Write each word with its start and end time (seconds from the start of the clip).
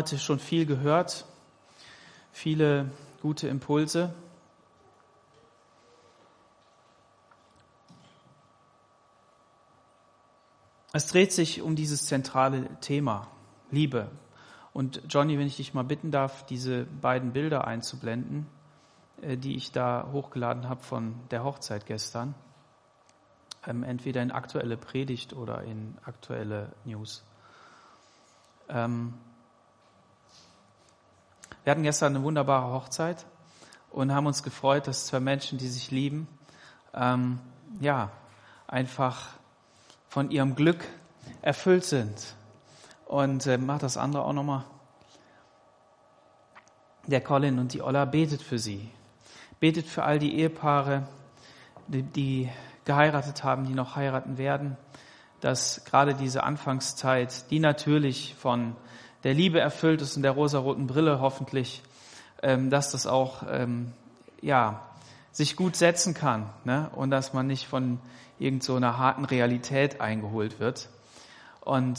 heute 0.00 0.18
schon 0.18 0.38
viel 0.38 0.64
gehört, 0.64 1.26
viele 2.32 2.90
gute 3.20 3.48
Impulse. 3.48 4.14
Es 10.94 11.08
dreht 11.08 11.32
sich 11.32 11.60
um 11.60 11.76
dieses 11.76 12.06
zentrale 12.06 12.66
Thema, 12.80 13.28
Liebe. 13.70 14.10
Und 14.72 15.02
Johnny, 15.06 15.38
wenn 15.38 15.46
ich 15.46 15.58
dich 15.58 15.74
mal 15.74 15.84
bitten 15.84 16.10
darf, 16.10 16.46
diese 16.46 16.86
beiden 16.86 17.34
Bilder 17.34 17.66
einzublenden, 17.66 18.46
äh, 19.20 19.36
die 19.36 19.54
ich 19.54 19.70
da 19.70 20.08
hochgeladen 20.12 20.66
habe 20.66 20.82
von 20.82 21.14
der 21.30 21.44
Hochzeit 21.44 21.84
gestern, 21.84 22.34
ähm, 23.66 23.82
entweder 23.82 24.22
in 24.22 24.30
aktuelle 24.30 24.78
Predigt 24.78 25.34
oder 25.34 25.62
in 25.64 25.98
aktuelle 26.06 26.72
News. 26.86 27.22
Ähm, 28.70 29.12
wir 31.64 31.70
hatten 31.70 31.82
gestern 31.82 32.16
eine 32.16 32.24
wunderbare 32.24 32.72
Hochzeit 32.72 33.26
und 33.90 34.12
haben 34.14 34.26
uns 34.26 34.42
gefreut, 34.42 34.86
dass 34.86 35.06
zwei 35.06 35.20
Menschen, 35.20 35.58
die 35.58 35.68
sich 35.68 35.90
lieben, 35.90 36.26
ähm, 36.94 37.38
ja, 37.80 38.10
einfach 38.66 39.28
von 40.08 40.30
ihrem 40.30 40.54
Glück 40.54 40.84
erfüllt 41.42 41.84
sind. 41.84 42.34
Und 43.06 43.46
äh, 43.46 43.58
macht 43.58 43.82
das 43.82 43.96
andere 43.96 44.24
auch 44.24 44.32
nochmal. 44.32 44.64
Der 47.06 47.20
Colin 47.20 47.58
und 47.58 47.72
die 47.72 47.82
Olla 47.82 48.04
betet 48.04 48.40
für 48.40 48.58
sie. 48.58 48.90
Betet 49.58 49.86
für 49.86 50.04
all 50.04 50.18
die 50.18 50.38
Ehepaare, 50.38 51.08
die, 51.88 52.02
die 52.02 52.50
geheiratet 52.84 53.44
haben, 53.44 53.66
die 53.66 53.74
noch 53.74 53.96
heiraten 53.96 54.38
werden, 54.38 54.76
dass 55.40 55.84
gerade 55.84 56.14
diese 56.14 56.44
Anfangszeit, 56.44 57.50
die 57.50 57.58
natürlich 57.58 58.34
von 58.36 58.76
der 59.24 59.34
Liebe 59.34 59.60
erfüllt 59.60 60.02
ist 60.02 60.16
und 60.16 60.22
der 60.22 60.32
rosaroten 60.32 60.86
Brille 60.86 61.20
hoffentlich, 61.20 61.82
ähm, 62.42 62.70
dass 62.70 62.92
das 62.92 63.06
auch 63.06 63.42
ähm, 63.48 63.92
ja 64.40 64.82
sich 65.32 65.56
gut 65.56 65.76
setzen 65.76 66.14
kann 66.14 66.50
ne? 66.64 66.90
und 66.94 67.10
dass 67.10 67.32
man 67.32 67.46
nicht 67.46 67.66
von 67.66 68.00
irgend 68.38 68.62
so 68.64 68.74
einer 68.74 68.98
harten 68.98 69.24
Realität 69.24 70.00
eingeholt 70.00 70.58
wird. 70.58 70.88
Und 71.60 71.98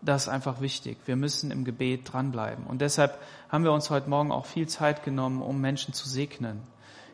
das 0.00 0.22
ist 0.22 0.28
einfach 0.28 0.60
wichtig. 0.60 0.98
Wir 1.06 1.16
müssen 1.16 1.50
im 1.50 1.64
Gebet 1.64 2.12
dranbleiben. 2.12 2.66
Und 2.66 2.80
deshalb 2.80 3.18
haben 3.48 3.64
wir 3.64 3.72
uns 3.72 3.90
heute 3.90 4.08
Morgen 4.08 4.32
auch 4.32 4.46
viel 4.46 4.68
Zeit 4.68 5.04
genommen, 5.04 5.42
um 5.42 5.60
Menschen 5.60 5.94
zu 5.94 6.08
segnen, 6.08 6.62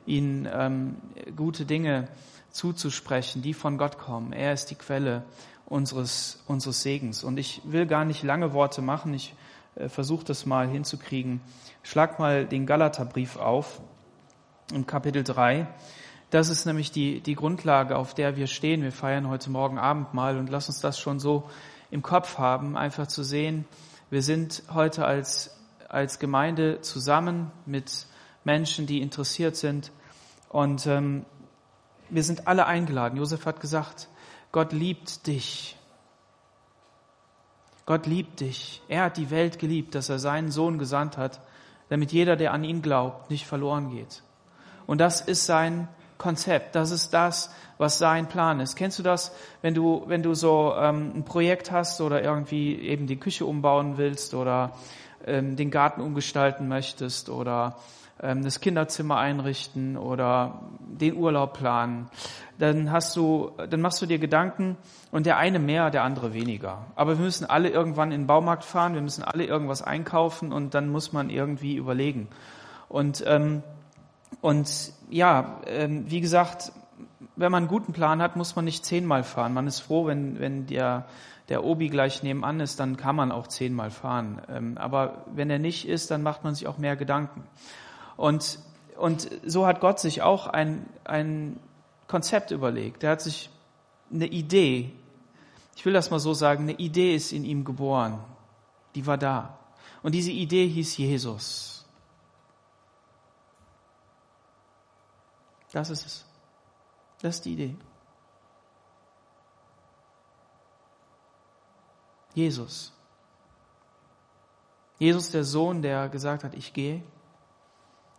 ihnen 0.07 0.49
ähm, 0.53 0.97
gute 1.37 1.65
Dinge 1.65 2.09
zuzusprechen, 2.51 3.43
die 3.43 3.55
von 3.55 3.79
Gott 3.79 3.99
kommen. 3.99 4.33
Er 4.33 4.53
ist 4.53 4.67
die 4.71 4.75
Quelle 4.75 5.25
unseres, 5.67 6.43
unseres 6.47 6.83
Segens. 6.83 7.25
Und 7.25 7.39
ich 7.39 7.61
will 7.65 7.87
gar 7.87 8.05
nicht 8.05 8.23
lange 8.23 8.53
Worte 8.53 8.83
machen. 8.83 9.15
Ich 9.15 9.35
äh, 9.75 9.89
versuche 9.89 10.25
das 10.25 10.47
mal 10.47 10.69
hinzukriegen. 10.69 11.41
Schlag 11.83 12.19
mal 12.19 12.47
den 12.47 12.67
Galaterbrief 12.67 13.37
auf 13.37 13.81
im 14.73 14.87
Kapitel 14.87 15.25
3. 15.25 15.67
Das 16.31 16.49
ist 16.49 16.65
nämlich 16.65 16.91
die, 16.91 17.21
die 17.21 17.35
Grundlage, 17.35 17.97
auf 17.97 18.15
der 18.15 18.37
wir 18.37 18.47
stehen. 18.47 18.83
Wir 18.83 18.93
feiern 18.93 19.29
heute 19.29 19.51
Morgen 19.51 19.79
Abendmahl 19.79 20.39
und 20.39 20.49
lass 20.49 20.69
uns 20.69 20.81
das 20.81 20.99
schon 20.99 21.21
so 21.21 21.49
im 21.91 22.03
Kopf 22.03 22.39
haben, 22.39 22.77
einfach 22.77 23.07
zu 23.07 23.23
sehen, 23.23 23.67
wir 24.09 24.23
sind 24.23 24.63
heute 24.73 25.05
als, 25.05 25.59
als 25.89 26.19
Gemeinde 26.19 26.81
zusammen 26.81 27.51
mit 27.67 28.07
Menschen, 28.45 28.87
die 28.87 29.01
interessiert 29.01 29.57
sind 29.57 29.93
und 30.49 30.87
ähm, 30.87 31.25
wir 32.09 32.23
sind 32.23 32.47
alle 32.47 32.67
eingeladen. 32.67 33.19
Josef 33.19 33.47
hat 33.47 33.61
gesagt, 33.61 34.09
Gott 34.53 34.73
liebt 34.73 35.27
dich. 35.27 35.77
Gott 37.87 38.07
liebt 38.07 38.41
dich. 38.41 38.83
Er 38.89 39.05
hat 39.05 39.17
die 39.17 39.31
Welt 39.31 39.59
geliebt, 39.59 39.95
dass 39.95 40.09
er 40.09 40.19
seinen 40.19 40.51
Sohn 40.51 40.79
gesandt 40.79 41.17
hat, 41.17 41.41
damit 41.89 42.13
jeder, 42.13 42.37
der 42.37 42.53
an 42.53 42.63
ihn 42.63 42.83
glaubt, 42.83 43.31
nicht 43.31 43.47
verloren 43.47 43.91
geht. 43.91 44.23
Und 44.87 44.99
das 44.99 45.21
ist 45.21 45.47
sein 45.47 45.89
Konzept. 46.19 46.75
Das 46.75 46.91
ist 46.91 47.13
das, 47.13 47.53
was 47.79 47.99
sein 47.99 48.29
Plan 48.29 48.61
ist. 48.61 48.77
Kennst 48.77 48.99
du 48.99 49.03
das, 49.03 49.33
wenn 49.63 49.75
du, 49.75 50.05
wenn 50.07 50.23
du 50.23 50.35
so 50.35 50.75
ähm, 50.77 51.13
ein 51.17 51.25
Projekt 51.25 51.73
hast 51.73 52.01
oder 52.01 52.23
irgendwie 52.23 52.79
eben 52.79 53.07
die 53.07 53.19
Küche 53.19 53.45
umbauen 53.45 53.97
willst 53.97 54.35
oder 54.35 54.73
ähm, 55.27 55.57
den 55.57 55.71
Garten 55.71 56.01
umgestalten 56.01 56.69
möchtest 56.69 57.29
oder 57.29 57.77
ähm, 58.21 58.43
das 58.43 58.61
Kinderzimmer 58.61 59.19
einrichten 59.19 59.97
oder 59.97 60.61
den 60.81 61.17
Urlaub 61.17 61.55
planen, 61.55 62.09
dann 62.59 62.93
hast 62.93 63.17
du, 63.17 63.53
dann 63.71 63.81
machst 63.81 64.01
du 64.03 64.07
dir 64.07 64.19
Gedanken 64.19 64.77
und 65.11 65.27
der 65.27 65.37
eine 65.39 65.59
mehr, 65.59 65.91
der 65.91 66.05
andere 66.05 66.35
weniger. 66.35 66.87
Aber 66.95 67.19
wir 67.19 67.25
müssen 67.25 67.45
alle 67.45 67.69
irgendwann 67.69 68.13
in 68.13 68.23
den 68.23 68.27
Baumarkt 68.27 68.65
fahren, 68.65 68.95
wir 68.95 69.03
müssen 69.03 69.25
alle 69.25 69.45
irgendwas 69.45 69.83
einkaufen 69.83 70.53
und 70.53 70.75
dann 70.75 70.89
muss 70.89 71.13
man 71.13 71.31
irgendwie 71.31 71.77
überlegen. 71.77 72.29
Und 72.89 73.25
ähm, 73.27 73.63
und 74.41 74.93
ja, 75.11 75.61
ähm, 75.67 76.11
wie 76.11 76.21
gesagt, 76.21 76.73
wenn 77.37 77.53
man 77.53 77.65
einen 77.65 77.69
guten 77.69 77.93
Plan 77.93 78.23
hat, 78.23 78.37
muss 78.37 78.57
man 78.57 78.65
nicht 78.65 78.85
zehnmal 78.85 79.25
fahren. 79.25 79.53
Man 79.53 79.67
ist 79.67 79.81
froh, 79.81 80.07
wenn, 80.07 80.41
wenn 80.41 80.67
der, 80.67 81.07
der 81.49 81.65
Obi 81.65 81.89
gleich 81.89 82.23
nebenan 82.23 82.61
ist, 82.61 82.79
dann 82.81 82.97
kann 82.97 83.17
man 83.17 83.33
auch 83.33 83.47
zehnmal 83.47 83.91
fahren. 83.91 84.41
Ähm, 84.49 84.79
aber 84.79 85.25
wenn 85.35 85.51
er 85.51 85.59
nicht 85.59 85.89
ist, 85.89 86.11
dann 86.11 86.23
macht 86.23 86.45
man 86.45 86.55
sich 86.55 86.67
auch 86.67 86.79
mehr 86.79 86.97
Gedanken. 86.97 87.45
Und, 88.17 88.59
und 88.97 89.29
so 89.45 89.67
hat 89.67 89.81
Gott 89.81 89.99
sich 89.99 90.23
auch 90.23 90.47
ein, 90.47 90.87
ein 91.05 91.59
Konzept 92.07 92.51
überlegt. 92.51 93.03
Er 93.03 93.13
hat 93.13 93.21
sich 93.21 93.51
eine 94.13 94.27
Idee, 94.27 94.93
ich 95.77 95.85
will 95.85 95.93
das 95.93 96.11
mal 96.11 96.21
so 96.21 96.35
sagen, 96.35 96.65
eine 96.65 96.79
Idee 96.79 97.15
ist 97.15 97.33
in 97.33 97.45
ihm 97.45 97.65
geboren. 97.65 98.23
Die 98.95 99.07
war 99.07 99.19
da. 99.19 99.59
Und 100.03 100.15
diese 100.15 100.31
Idee 100.31 100.69
hieß 100.69 100.97
Jesus. 100.99 101.85
Das 105.73 105.89
ist 105.89 106.07
es. 106.07 106.25
Das 107.23 107.37
ist 107.37 107.45
die 107.47 107.53
Idee. 107.55 107.77
Jesus. 112.35 112.93
Jesus, 114.99 115.31
der 115.31 115.45
Sohn, 115.45 115.83
der 115.83 116.09
gesagt 116.09 116.45
hat, 116.45 116.55
ich 116.55 116.73
gehe, 116.73 117.03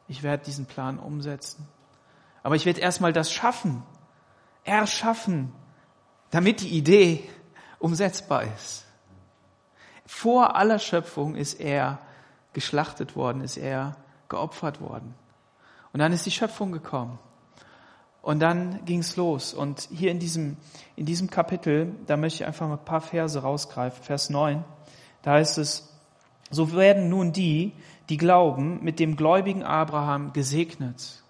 ich 0.08 0.24
werde 0.24 0.44
diesen 0.44 0.66
Plan 0.66 1.00
umsetzen. 1.00 1.68
Aber 2.44 2.56
ich 2.56 2.66
werde 2.66 2.82
erstmal 2.82 3.14
das 3.14 3.32
schaffen, 3.32 3.84
erschaffen, 4.64 5.54
damit 6.30 6.62
die 6.62 6.78
Idee 6.78 7.30
umsetzbar 7.80 8.44
ist. 8.44 8.86
Vor 10.06 10.56
aller 10.56 10.80
Schöpfung 10.80 11.36
ist 11.36 11.54
er 11.60 12.00
geschlachtet 12.52 13.16
worden, 13.16 13.42
ist 13.42 13.58
er 13.58 13.96
geopfert 14.28 14.82
worden. 14.82 15.16
Und 15.94 16.00
dann 16.00 16.12
ist 16.12 16.26
die 16.26 16.32
Schöpfung 16.32 16.72
gekommen. 16.72 17.18
Und 18.24 18.40
dann 18.40 18.86
ging's 18.86 19.18
los. 19.18 19.54
Und 19.54 19.90
hier 19.92 20.10
in 20.10 20.18
diesem, 20.18 20.56
in 20.96 21.06
diesem 21.06 21.30
Kapitel, 21.30 21.94
da 22.08 22.16
möchte 22.16 22.44
ich 22.44 22.48
einfach 22.48 22.68
mal 22.68 22.78
ein 22.78 22.86
paar 22.86 23.02
Verse 23.02 23.38
rausgreifen. 23.38 24.02
Vers 24.02 24.30
9, 24.30 24.64
da 25.24 25.34
heißt 25.34 25.58
es, 25.58 25.94
so 26.50 26.74
werden 26.74 27.10
nun 27.10 27.34
die, 27.34 27.74
die 28.08 28.16
glauben, 28.18 28.82
mit 28.82 29.00
dem 29.00 29.18
gläubigen 29.18 29.64
Abraham 29.64 30.32
gesegnet. 30.32 31.22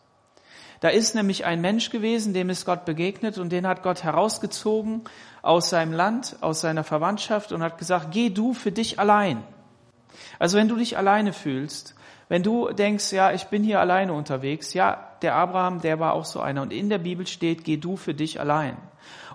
Da 0.81 0.89
ist 0.89 1.15
nämlich 1.15 1.45
ein 1.45 1.61
Mensch 1.61 1.89
gewesen, 1.89 2.33
dem 2.33 2.51
ist 2.51 2.63
Gott 2.63 2.85
begegnet 2.85 3.39
und 3.39 3.51
den 3.51 3.65
hat 3.65 3.81
Gott 3.81 4.03
herausgezogen 4.03 5.01
aus 5.41 5.71
seinem 5.71 5.93
Land, 5.93 6.35
aus 6.41 6.61
seiner 6.61 6.83
Verwandtschaft 6.83 7.53
und 7.53 7.63
hat 7.63 7.79
gesagt, 7.79 8.11
geh 8.11 8.29
du 8.29 8.53
für 8.53 8.71
dich 8.71 8.99
allein. 8.99 9.41
Also 10.40 10.57
wenn 10.57 10.68
du 10.68 10.75
dich 10.75 10.97
alleine 10.97 11.34
fühlst, 11.34 11.96
wenn 12.29 12.44
du 12.44 12.72
denkst, 12.72 13.12
ja, 13.12 13.31
ich 13.31 13.46
bin 13.46 13.63
hier 13.63 13.79
alleine 13.79 14.13
unterwegs, 14.13 14.74
ja, 14.74 15.09
der 15.22 15.35
Abraham, 15.35 15.81
der 15.81 16.00
war 16.00 16.13
auch 16.13 16.25
so 16.25 16.40
einer. 16.40 16.62
Und 16.62 16.74
in 16.74 16.90
der 16.90 16.97
Bibel 16.97 17.28
steht, 17.28 17.63
geh 17.63 17.78
du 17.78 17.96
für 17.96 18.13
dich 18.13 18.40
allein. 18.40 18.78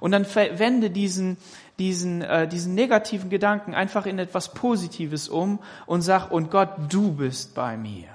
Und 0.01 0.13
dann 0.13 0.25
verwende 0.25 0.91
diesen, 0.91 1.37
diesen, 1.79 2.23
äh, 2.23 2.49
diesen 2.49 2.75
negativen 2.75 3.31
Gedanken 3.31 3.75
einfach 3.75 4.07
in 4.07 4.19
etwas 4.19 4.55
Positives 4.55 5.29
um 5.29 5.61
und 5.87 6.03
sag, 6.03 6.31
und 6.31 6.51
Gott, 6.51 6.71
du 6.89 7.13
bist 7.13 7.55
bei 7.55 7.77
mir. 7.77 8.09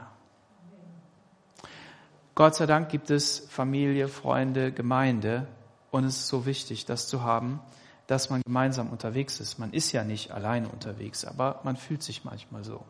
Gott 2.36 2.56
sei 2.56 2.66
Dank 2.66 2.90
gibt 2.90 3.12
es 3.12 3.48
Familie, 3.50 4.08
Freunde, 4.08 4.72
Gemeinde. 4.72 5.48
Und 5.92 6.06
es 6.06 6.18
ist 6.18 6.28
so 6.28 6.48
wichtig, 6.48 6.86
das 6.86 7.08
zu 7.08 7.24
haben, 7.24 7.60
dass 8.08 8.30
man 8.30 8.42
gemeinsam 8.46 8.90
unterwegs 8.90 9.40
ist. 9.40 9.60
Man 9.60 9.72
ist 9.72 9.92
ja 9.92 10.04
nicht 10.04 10.32
alleine 10.32 10.68
unterwegs, 10.68 11.26
aber 11.26 11.62
man 11.64 11.78
fühlt 11.78 12.04
sich 12.04 12.24
manchmal 12.24 12.64
so. 12.64 12.84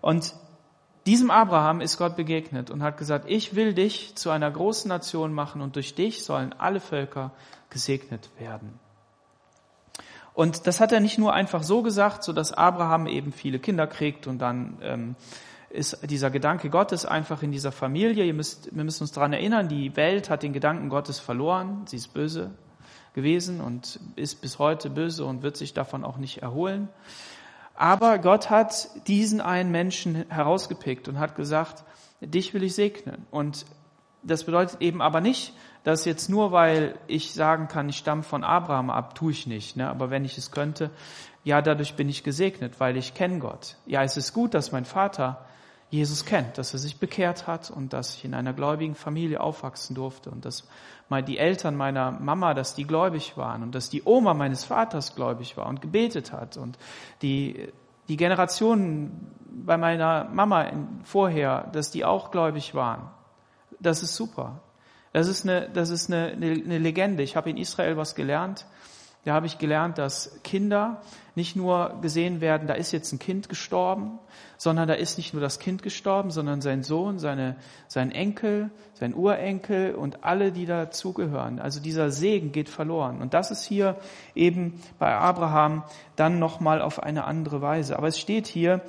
Und 0.00 0.34
diesem 1.06 1.30
Abraham 1.30 1.80
ist 1.80 1.98
Gott 1.98 2.16
begegnet 2.16 2.70
und 2.70 2.82
hat 2.82 2.96
gesagt, 2.96 3.26
ich 3.28 3.54
will 3.54 3.74
dich 3.74 4.14
zu 4.14 4.30
einer 4.30 4.50
großen 4.50 4.88
Nation 4.88 5.32
machen 5.32 5.60
und 5.60 5.76
durch 5.76 5.94
dich 5.94 6.24
sollen 6.24 6.52
alle 6.52 6.80
Völker 6.80 7.32
gesegnet 7.70 8.30
werden. 8.38 8.78
Und 10.32 10.66
das 10.66 10.80
hat 10.80 10.92
er 10.92 11.00
nicht 11.00 11.18
nur 11.18 11.32
einfach 11.32 11.62
so 11.62 11.82
gesagt, 11.82 12.24
so 12.24 12.32
dass 12.32 12.52
Abraham 12.52 13.06
eben 13.06 13.32
viele 13.32 13.58
Kinder 13.58 13.86
kriegt 13.86 14.26
und 14.26 14.38
dann 14.38 14.78
ähm, 14.82 15.16
ist 15.70 16.10
dieser 16.10 16.30
Gedanke 16.30 16.70
Gottes 16.70 17.04
einfach 17.04 17.42
in 17.42 17.52
dieser 17.52 17.72
Familie. 17.72 18.24
Ihr 18.24 18.34
müsst, 18.34 18.74
wir 18.74 18.84
müssen 18.84 19.04
uns 19.04 19.12
daran 19.12 19.32
erinnern, 19.32 19.68
die 19.68 19.96
Welt 19.96 20.30
hat 20.30 20.42
den 20.42 20.52
Gedanken 20.52 20.88
Gottes 20.88 21.18
verloren. 21.18 21.82
Sie 21.86 21.96
ist 21.96 22.14
böse 22.14 22.52
gewesen 23.14 23.60
und 23.60 24.00
ist 24.16 24.42
bis 24.42 24.58
heute 24.58 24.90
böse 24.90 25.24
und 25.24 25.42
wird 25.42 25.56
sich 25.56 25.72
davon 25.72 26.04
auch 26.04 26.18
nicht 26.18 26.42
erholen. 26.42 26.88
Aber 27.74 28.18
Gott 28.18 28.50
hat 28.50 28.88
diesen 29.06 29.40
einen 29.40 29.70
Menschen 29.70 30.26
herausgepickt 30.28 31.08
und 31.08 31.18
hat 31.18 31.34
gesagt, 31.34 31.84
dich 32.20 32.54
will 32.54 32.62
ich 32.62 32.74
segnen. 32.74 33.26
Und 33.30 33.66
das 34.22 34.44
bedeutet 34.44 34.80
eben 34.80 35.02
aber 35.02 35.20
nicht, 35.20 35.54
dass 35.82 36.04
jetzt 36.04 36.30
nur 36.30 36.50
weil 36.52 36.94
ich 37.06 37.34
sagen 37.34 37.68
kann, 37.68 37.88
ich 37.88 37.98
stamme 37.98 38.22
von 38.22 38.42
Abraham 38.42 38.90
ab, 38.90 39.14
tue 39.14 39.32
ich 39.32 39.46
nicht. 39.46 39.76
Ne? 39.76 39.88
Aber 39.88 40.10
wenn 40.10 40.24
ich 40.24 40.38
es 40.38 40.50
könnte, 40.50 40.90
ja, 41.42 41.60
dadurch 41.60 41.94
bin 41.94 42.08
ich 42.08 42.24
gesegnet, 42.24 42.80
weil 42.80 42.96
ich 42.96 43.14
kenne 43.14 43.38
Gott. 43.38 43.76
Ja, 43.86 44.02
es 44.02 44.16
ist 44.16 44.32
gut, 44.32 44.54
dass 44.54 44.72
mein 44.72 44.86
Vater 44.86 45.44
Jesus 45.90 46.24
kennt, 46.24 46.58
dass 46.58 46.72
er 46.72 46.78
sich 46.78 46.98
bekehrt 46.98 47.46
hat 47.46 47.70
und 47.70 47.92
dass 47.92 48.16
ich 48.16 48.24
in 48.24 48.34
einer 48.34 48.52
gläubigen 48.52 48.94
Familie 48.94 49.40
aufwachsen 49.40 49.94
durfte 49.94 50.30
und 50.30 50.44
dass 50.44 50.66
mal 51.08 51.22
die 51.22 51.38
Eltern 51.38 51.76
meiner 51.76 52.10
Mama, 52.10 52.54
dass 52.54 52.74
die 52.74 52.84
gläubig 52.84 53.36
waren 53.36 53.62
und 53.62 53.74
dass 53.74 53.90
die 53.90 54.02
Oma 54.04 54.34
meines 54.34 54.64
Vaters 54.64 55.14
gläubig 55.14 55.56
war 55.56 55.66
und 55.66 55.80
gebetet 55.80 56.32
hat 56.32 56.56
und 56.56 56.78
die, 57.22 57.68
die 58.08 58.16
Generationen 58.16 59.30
bei 59.46 59.76
meiner 59.76 60.24
Mama 60.24 60.70
vorher, 61.04 61.68
dass 61.72 61.90
die 61.90 62.04
auch 62.04 62.30
gläubig 62.30 62.74
waren. 62.74 63.08
Das 63.78 64.02
ist 64.02 64.16
super. 64.16 64.60
Das 65.12 65.28
ist 65.28 65.44
eine, 65.44 65.68
das 65.68 65.90
ist 65.90 66.12
eine, 66.12 66.32
eine 66.32 66.78
Legende. 66.78 67.22
Ich 67.22 67.36
habe 67.36 67.50
in 67.50 67.56
Israel 67.56 67.96
was 67.96 68.16
gelernt. 68.16 68.66
Da 69.24 69.32
habe 69.32 69.46
ich 69.46 69.56
gelernt, 69.56 69.96
dass 69.96 70.38
Kinder 70.44 71.00
nicht 71.34 71.56
nur 71.56 71.98
gesehen 72.02 72.42
werden, 72.42 72.68
da 72.68 72.74
ist 72.74 72.92
jetzt 72.92 73.10
ein 73.12 73.18
Kind 73.18 73.48
gestorben, 73.48 74.18
sondern 74.58 74.86
da 74.86 74.94
ist 74.94 75.16
nicht 75.16 75.32
nur 75.32 75.40
das 75.40 75.58
Kind 75.58 75.82
gestorben, 75.82 76.30
sondern 76.30 76.60
sein 76.60 76.82
Sohn, 76.82 77.18
seine, 77.18 77.56
sein 77.88 78.10
Enkel, 78.10 78.70
sein 78.92 79.14
Urenkel 79.14 79.94
und 79.94 80.24
alle, 80.24 80.52
die 80.52 80.66
dazugehören. 80.66 81.58
Also 81.58 81.80
dieser 81.80 82.10
Segen 82.10 82.52
geht 82.52 82.68
verloren. 82.68 83.22
Und 83.22 83.32
das 83.32 83.50
ist 83.50 83.64
hier 83.64 83.96
eben 84.34 84.80
bei 84.98 85.14
Abraham 85.16 85.84
dann 86.16 86.38
nochmal 86.38 86.82
auf 86.82 87.02
eine 87.02 87.24
andere 87.24 87.62
Weise. 87.62 87.96
Aber 87.96 88.08
es 88.08 88.18
steht 88.18 88.46
hier, 88.46 88.82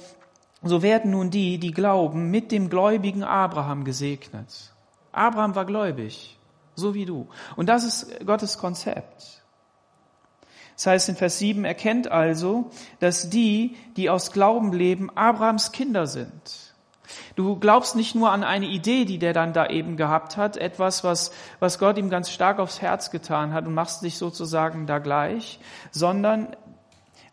so 0.62 0.82
werden 0.82 1.12
nun 1.12 1.30
die, 1.30 1.60
die 1.60 1.72
glauben, 1.72 2.30
mit 2.30 2.52
dem 2.52 2.70
gläubigen 2.70 3.24
Abraham 3.24 3.86
gesegnet. 3.86 4.74
Abraham 5.14 5.56
war 5.56 5.66
gläubig, 5.66 6.38
so 6.76 6.94
wie 6.94 7.06
du. 7.06 7.28
Und 7.56 7.70
das 7.70 7.86
ist 7.86 8.26
Gottes 8.26 8.58
Konzept. 8.58 9.45
Das 10.76 10.88
heißt 10.88 11.10
in 11.10 11.16
Vers 11.16 11.40
7, 11.40 11.64
erkennt 11.66 12.12
also, 12.12 12.70
dass 13.00 13.30
die, 13.30 13.76
die 13.96 14.10
aus 14.10 14.32
Glauben 14.32 14.74
leben, 14.74 15.10
Abrahams 15.16 15.72
Kinder 15.72 16.06
sind. 16.08 16.66
Du 17.36 17.58
glaubst 17.58 17.96
nicht 17.96 18.16
nur 18.16 18.32
an 18.32 18.44
eine 18.44 18.66
Idee, 18.66 19.06
die 19.06 19.20
der 19.20 19.34
dann 19.34 19.54
da 19.54 19.68
eben 19.68 19.98
gehabt 19.98 20.38
hat, 20.38 20.58
etwas, 20.58 21.04
was, 21.04 21.32
was 21.60 21.80
Gott 21.80 21.98
ihm 21.98 22.10
ganz 22.10 22.30
stark 22.30 22.60
aufs 22.60 22.82
Herz 22.82 23.12
getan 23.12 23.54
hat 23.54 23.66
und 23.68 23.74
machst 23.74 24.02
dich 24.02 24.18
sozusagen 24.18 24.86
da 24.88 25.00
gleich, 25.00 25.60
sondern 25.92 26.56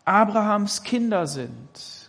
Abrahams 0.05 0.83
Kinder 0.83 1.27
sind. 1.27 2.02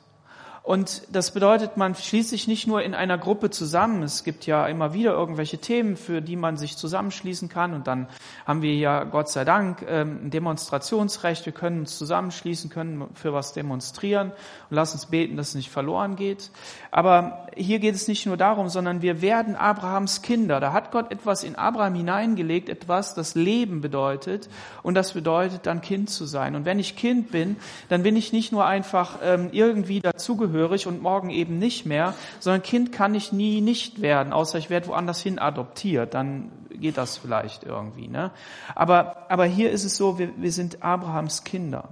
Und 0.65 1.03
das 1.13 1.33
bedeutet, 1.33 1.77
man 1.77 1.95
schließt 1.95 2.31
sich 2.31 2.49
nicht 2.49 2.67
nur 2.67 2.83
in 2.83 2.95
einer 2.95 3.19
Gruppe 3.19 3.51
zusammen. 3.51 4.03
Es 4.03 4.25
gibt 4.25 4.47
ja 4.47 4.67
immer 4.67 4.95
wieder 4.95 5.13
irgendwelche 5.13 5.59
Themen, 5.59 5.95
für 5.95 6.23
die 6.23 6.37
man 6.37 6.57
sich 6.57 6.79
zusammenschließen 6.79 7.51
kann. 7.51 7.75
Und 7.75 7.87
dann 7.87 8.09
haben 8.47 8.63
wir 8.63 8.75
ja 8.75 9.05
Gott 9.05 9.29
sei 9.29 9.45
Dank 9.45 9.85
ähm, 9.87 10.21
ein 10.25 10.31
Demonstrationsrecht. 10.31 11.45
Wir 11.45 11.53
können 11.53 11.81
uns 11.81 11.99
zusammenschließen, 11.99 12.71
können 12.71 13.05
für 13.13 13.35
was 13.35 13.53
demonstrieren 13.53 14.33
und 14.71 14.75
lassen 14.75 14.95
uns 14.95 15.05
beten, 15.05 15.37
dass 15.37 15.49
es 15.49 15.55
nicht 15.55 15.69
verloren 15.69 16.17
geht. 16.17 16.51
Aber 16.91 17.47
hier 17.55 17.79
geht 17.79 17.95
es 17.95 18.09
nicht 18.09 18.25
nur 18.25 18.39
darum, 18.39 18.71
sondern 18.71 19.03
wir 19.03 19.21
werden 19.21 19.57
Abrahams 19.57 20.23
Kinder. 20.23 20.61
Da 20.61 20.73
hat 20.73 20.93
Gott 20.93 21.13
etwas 21.13 21.45
in 21.45 21.57
Abraham 21.57 21.95
hineingelegt, 21.95 22.71
etwas, 22.71 23.13
das 23.13 23.35
Leben 23.35 23.83
bedeutet. 23.83 24.49
Und 24.83 24.95
das 24.95 25.13
bedeutet 25.13 25.67
dann 25.67 25.83
Kind 25.83 26.09
zu 26.09 26.25
sein. 26.25 26.55
Und 26.55 26.65
wenn 26.65 26.79
ich 26.79 26.97
Kind 26.97 27.31
bin, 27.33 27.57
dann 27.91 28.03
bin 28.03 28.17
ich 28.17 28.33
nicht 28.33 28.51
nur 28.51 28.65
einfach 28.65 29.19
ähm, 29.23 29.51
irgendwie 29.53 30.01
dazugehörig, 30.01 30.54
zugehörig 30.55 30.87
und 30.87 31.03
morgen 31.03 31.31
eben 31.31 31.59
nicht 31.59 31.85
mehr, 31.85 32.15
sondern 32.39 32.63
Kind 32.63 32.93
kann 32.93 33.15
ich 33.15 33.33
nie 33.33 33.61
nicht 33.61 34.01
werden, 34.01 34.33
außer 34.33 34.59
ich 34.59 34.71
werde 34.71 34.87
woanders 34.87 35.21
hin 35.21 35.39
adoptiert, 35.39 36.15
dann 36.15 36.51
geht 36.71 36.97
das 36.97 37.19
vielleicht 37.19 37.65
irgendwie. 37.65 38.09
Ne? 38.09 38.31
Aber, 38.75 39.27
aber 39.29 39.47
hier 39.47 39.71
ist 39.71 39.85
es 39.85 39.97
so, 39.97 40.19
wir, 40.19 40.31
wir 40.37 40.53
sind 40.53 40.83
Abrahams 40.83 41.43
Kinder. 41.45 41.89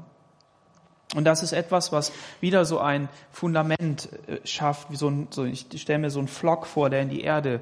Und 1.15 1.25
das 1.25 1.43
ist 1.43 1.53
etwas, 1.53 1.93
was 1.93 2.13
wieder 2.41 2.65
so 2.65 2.79
ein 2.79 3.09
Fundament 3.33 4.09
äh, 4.29 4.47
schafft, 4.47 4.91
wie 4.91 4.97
so 4.97 5.09
ein, 5.09 5.27
so, 5.31 5.45
ich 5.45 5.67
stelle 5.77 5.99
mir 5.99 6.11
so 6.11 6.21
einen 6.21 6.29
Flock 6.29 6.67
vor, 6.67 6.89
der 6.89 7.03
in 7.03 7.11
die 7.11 7.21
Erde 7.21 7.61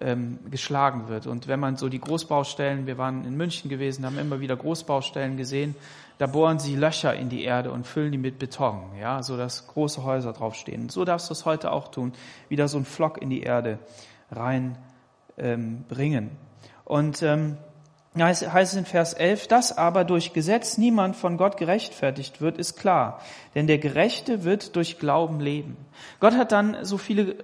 ähm, 0.00 0.38
geschlagen 0.50 1.08
wird. 1.08 1.26
Und 1.26 1.48
wenn 1.48 1.58
man 1.60 1.76
so 1.76 1.88
die 1.88 2.00
Großbaustellen, 2.00 2.86
wir 2.86 2.98
waren 2.98 3.24
in 3.24 3.36
München 3.36 3.70
gewesen, 3.70 4.04
haben 4.04 4.18
immer 4.18 4.40
wieder 4.40 4.56
Großbaustellen 4.56 5.36
gesehen, 5.36 5.74
da 6.22 6.28
bohren 6.28 6.60
sie 6.60 6.76
Löcher 6.76 7.16
in 7.16 7.30
die 7.30 7.42
Erde 7.42 7.72
und 7.72 7.84
füllen 7.84 8.12
die 8.12 8.18
mit 8.18 8.38
Beton, 8.38 8.92
ja, 8.96 9.24
so 9.24 9.36
dass 9.36 9.66
große 9.66 10.04
Häuser 10.04 10.32
draufstehen. 10.32 10.88
So 10.88 11.04
darfst 11.04 11.28
du 11.28 11.32
es 11.32 11.44
heute 11.44 11.72
auch 11.72 11.88
tun, 11.88 12.12
wieder 12.48 12.68
so 12.68 12.76
einen 12.76 12.84
Flock 12.84 13.20
in 13.20 13.28
die 13.28 13.40
Erde 13.40 13.80
reinbringen. 14.30 14.76
Ähm, 15.36 16.30
und 16.84 17.24
ähm, 17.24 17.56
heißt 18.20 18.72
es 18.72 18.74
in 18.74 18.84
Vers 18.84 19.14
11, 19.14 19.48
dass 19.48 19.78
aber 19.78 20.04
durch 20.04 20.34
Gesetz 20.34 20.76
niemand 20.76 21.16
von 21.16 21.38
Gott 21.38 21.56
gerechtfertigt 21.56 22.42
wird, 22.42 22.58
ist 22.58 22.78
klar. 22.78 23.22
Denn 23.54 23.66
der 23.66 23.78
Gerechte 23.78 24.44
wird 24.44 24.76
durch 24.76 24.98
Glauben 24.98 25.40
leben. 25.40 25.78
Gott 26.20 26.36
hat 26.36 26.52
dann 26.52 26.84
so 26.84 26.98
viele 26.98 27.36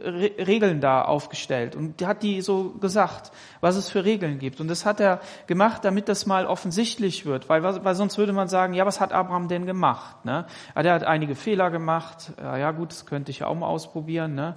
Regeln 0.47 0.82
da 0.82 1.03
aufgestellt 1.03 1.75
und 1.75 2.05
hat 2.05 2.23
die 2.23 2.43
so 2.43 2.70
gesagt, 2.81 3.32
was 3.61 3.76
es 3.76 3.88
für 3.88 4.05
Regeln 4.05 4.38
gibt. 4.38 4.61
Und 4.61 4.69
das 4.69 4.85
hat 4.85 5.00
er 5.00 5.20
gemacht, 5.47 5.87
damit 5.87 6.09
das 6.09 6.26
mal 6.26 6.47
offensichtlich 6.47 7.25
wird, 7.25 7.49
weil, 7.49 7.62
weil 7.62 7.94
sonst 7.94 8.19
würde 8.19 8.35
man 8.35 8.49
sagen, 8.49 8.75
ja, 8.75 8.85
was 8.85 9.00
hat 9.00 9.12
Abraham 9.12 9.49
denn 9.49 9.65
gemacht? 9.65 10.25
Ne? 10.26 10.44
Ja, 10.76 10.82
der 10.82 10.93
hat 10.93 11.05
einige 11.05 11.35
Fehler 11.35 11.70
gemacht. 11.70 12.32
Ja 12.43 12.73
gut, 12.73 12.91
das 12.91 13.06
könnte 13.06 13.31
ich 13.31 13.38
ja 13.41 13.47
auch 13.47 13.55
mal 13.55 13.67
ausprobieren. 13.67 14.35
Ne? 14.35 14.55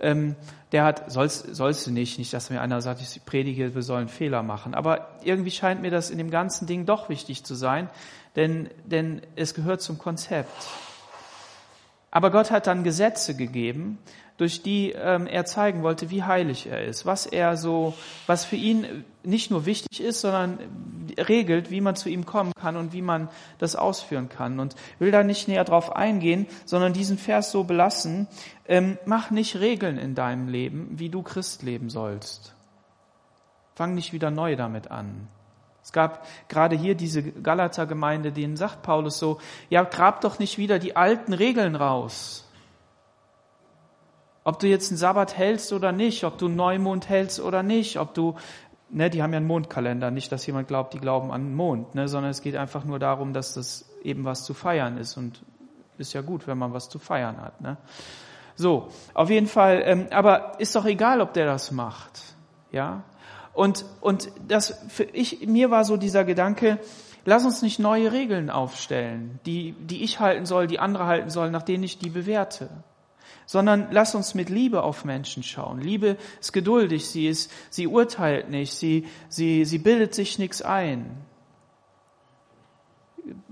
Ähm, 0.00 0.36
der 0.72 0.84
hat, 0.84 1.10
sollst, 1.10 1.54
sollst 1.54 1.86
du 1.86 1.90
nicht, 1.90 2.18
nicht, 2.18 2.32
dass 2.32 2.50
mir 2.50 2.60
einer 2.60 2.80
sagt, 2.80 3.00
ich 3.00 3.24
predige, 3.24 3.74
wir 3.74 3.82
sollen 3.82 4.08
Fehler 4.08 4.42
machen. 4.42 4.74
Aber 4.74 5.08
irgendwie 5.22 5.50
scheint 5.50 5.82
mir 5.82 5.90
das 5.90 6.10
in 6.10 6.18
dem 6.18 6.30
ganzen 6.30 6.66
Ding 6.66 6.86
doch 6.86 7.08
wichtig 7.08 7.44
zu 7.44 7.54
sein, 7.54 7.88
denn, 8.36 8.70
denn 8.84 9.22
es 9.36 9.54
gehört 9.54 9.82
zum 9.82 9.98
Konzept. 9.98 10.50
Aber 12.10 12.30
Gott 12.30 12.50
hat 12.50 12.66
dann 12.66 12.82
Gesetze 12.82 13.36
gegeben, 13.36 13.98
durch 14.40 14.62
die 14.62 14.92
ähm, 14.92 15.26
er 15.26 15.44
zeigen 15.44 15.82
wollte, 15.82 16.08
wie 16.08 16.22
heilig 16.22 16.66
er 16.66 16.82
ist, 16.82 17.04
was 17.04 17.26
er 17.26 17.58
so, 17.58 17.92
was 18.26 18.46
für 18.46 18.56
ihn 18.56 19.04
nicht 19.22 19.50
nur 19.50 19.66
wichtig 19.66 20.00
ist, 20.00 20.22
sondern 20.22 20.58
regelt, 21.18 21.70
wie 21.70 21.82
man 21.82 21.94
zu 21.94 22.08
ihm 22.08 22.24
kommen 22.24 22.52
kann 22.58 22.76
und 22.76 22.94
wie 22.94 23.02
man 23.02 23.28
das 23.58 23.76
ausführen 23.76 24.30
kann. 24.30 24.58
Und 24.58 24.76
will 24.98 25.10
da 25.10 25.22
nicht 25.22 25.46
näher 25.46 25.64
drauf 25.64 25.94
eingehen, 25.94 26.46
sondern 26.64 26.94
diesen 26.94 27.18
Vers 27.18 27.52
so 27.52 27.64
belassen, 27.64 28.28
ähm, 28.66 28.96
mach 29.04 29.30
nicht 29.30 29.56
Regeln 29.56 29.98
in 29.98 30.14
deinem 30.14 30.48
Leben, 30.48 30.88
wie 30.92 31.10
du 31.10 31.22
Christ 31.22 31.62
leben 31.62 31.90
sollst. 31.90 32.54
Fang 33.74 33.94
nicht 33.94 34.14
wieder 34.14 34.30
neu 34.30 34.56
damit 34.56 34.90
an. 34.90 35.28
Es 35.82 35.92
gab 35.92 36.26
gerade 36.48 36.76
hier 36.76 36.94
diese 36.94 37.22
Galater-Gemeinde, 37.22 38.32
denen 38.32 38.56
sagt 38.56 38.82
Paulus 38.82 39.18
so, 39.18 39.38
ja, 39.68 39.82
grab 39.82 40.22
doch 40.22 40.38
nicht 40.38 40.56
wieder 40.56 40.78
die 40.78 40.96
alten 40.96 41.34
Regeln 41.34 41.74
raus. 41.74 42.49
Ob 44.50 44.58
du 44.58 44.66
jetzt 44.66 44.90
einen 44.90 44.98
Sabbat 44.98 45.38
hältst 45.38 45.72
oder 45.72 45.92
nicht, 45.92 46.24
ob 46.24 46.36
du 46.36 46.46
einen 46.46 46.56
Neumond 46.56 47.08
hältst 47.08 47.38
oder 47.38 47.62
nicht, 47.62 48.00
ob 48.00 48.14
du, 48.14 48.34
ne, 48.88 49.08
die 49.08 49.22
haben 49.22 49.32
ja 49.32 49.36
einen 49.36 49.46
Mondkalender, 49.46 50.10
nicht, 50.10 50.32
dass 50.32 50.44
jemand 50.44 50.66
glaubt, 50.66 50.92
die 50.92 50.98
glauben 50.98 51.30
an 51.30 51.44
den 51.44 51.54
Mond, 51.54 51.94
ne, 51.94 52.08
sondern 52.08 52.32
es 52.32 52.42
geht 52.42 52.56
einfach 52.56 52.84
nur 52.84 52.98
darum, 52.98 53.32
dass 53.32 53.54
das 53.54 53.88
eben 54.02 54.24
was 54.24 54.42
zu 54.42 54.52
feiern 54.52 54.98
ist 54.98 55.16
und 55.16 55.44
ist 55.98 56.14
ja 56.14 56.20
gut, 56.20 56.48
wenn 56.48 56.58
man 56.58 56.72
was 56.72 56.88
zu 56.88 56.98
feiern 56.98 57.40
hat, 57.40 57.60
ne. 57.60 57.76
So, 58.56 58.88
auf 59.14 59.30
jeden 59.30 59.46
Fall, 59.46 59.82
ähm, 59.84 60.08
aber 60.10 60.58
ist 60.58 60.74
doch 60.74 60.84
egal, 60.84 61.20
ob 61.20 61.32
der 61.32 61.46
das 61.46 61.70
macht, 61.70 62.20
ja. 62.72 63.04
Und, 63.52 63.84
und 64.00 64.32
das, 64.48 64.82
für 64.88 65.04
ich, 65.04 65.46
mir 65.46 65.70
war 65.70 65.84
so 65.84 65.96
dieser 65.96 66.24
Gedanke, 66.24 66.80
lass 67.24 67.44
uns 67.44 67.62
nicht 67.62 67.78
neue 67.78 68.10
Regeln 68.10 68.50
aufstellen, 68.50 69.38
die, 69.46 69.76
die 69.78 70.02
ich 70.02 70.18
halten 70.18 70.44
soll, 70.44 70.66
die 70.66 70.80
andere 70.80 71.06
halten 71.06 71.30
sollen, 71.30 71.52
nach 71.52 71.62
denen 71.62 71.84
ich 71.84 72.00
die 72.00 72.10
bewerte 72.10 72.68
sondern 73.50 73.88
lass 73.90 74.14
uns 74.14 74.36
mit 74.36 74.48
Liebe 74.48 74.84
auf 74.84 75.04
Menschen 75.04 75.42
schauen. 75.42 75.80
Liebe 75.80 76.18
ist 76.38 76.52
geduldig, 76.52 77.08
sie 77.08 77.26
ist, 77.26 77.50
sie 77.68 77.88
urteilt 77.88 78.48
nicht, 78.48 78.72
sie, 78.72 79.08
sie, 79.28 79.64
sie 79.64 79.78
bildet 79.78 80.14
sich 80.14 80.38
nichts 80.38 80.62
ein. 80.62 81.16